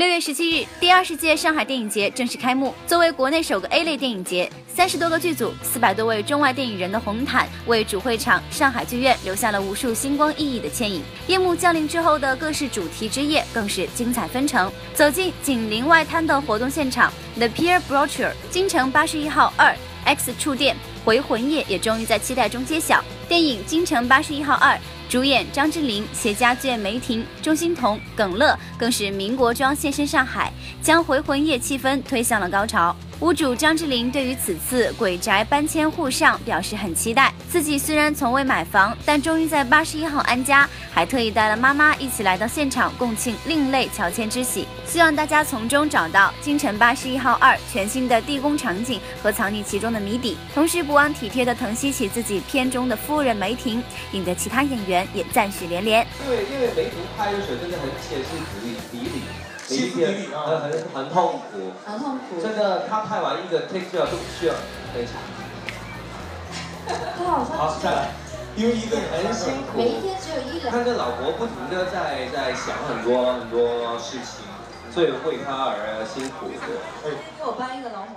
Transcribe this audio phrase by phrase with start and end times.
[0.00, 2.74] 六月十七日，第二十届上海电影节正式开幕。
[2.86, 11.02] 作为国内首个 A 类电影节，三十多个剧组、四百多位中外电影人的红毯，为主会场上海剧院留下了无数星光熠熠的倩影。
[11.26, 14.72] 夜幕降临之后的各式主题之夜，更是精彩纷呈。
[14.94, 19.76] 走进紧邻外滩的活动现场，The Pier Brochure，京城八十一号二
[20.06, 20.74] X 触电
[21.04, 23.04] 回魂夜也终于在期待中揭晓。
[23.28, 24.74] 电影《京城八十一号二》。
[25.10, 32.94] 主演张智霖、携家眷梅婷、钟欣桐、耿乐更是民国装现身上海，将回魂夜气氛推向了高潮。
[33.20, 44.66] 屋主张智霖对于此次鬼宅搬迁户上表示很期待，自己虽然从未买房，但终于在八十一号安家，还特意带了妈妈一起来到现场共庆另类乔迁之喜。
[44.86, 53.82] 希望大家从中找到京城八十一号二全新的地宫场景和藏匿其中的谜底，同时不忘体贴的疼惜起自己片中的夫人梅婷，
[54.12, 56.06] 引得其他演员也赞许连连。
[56.24, 59.22] 因为因为梅婷拍的时候真的很歇斯底里，底里。
[59.70, 62.42] 歇斯底里啊，很很很痛苦，很痛苦。
[62.42, 64.54] 真的，他拍完一个 take 就要都需要
[64.92, 65.14] 非常。
[67.16, 68.08] 他好像好再来，
[68.56, 70.74] 因为一个人很辛苦，每一天只有一两。
[70.74, 74.42] 他跟老婆不停的在在想很多很多事情，
[74.92, 76.54] 所以为他而辛苦的。
[77.38, 78.16] 给我搬一个老婆。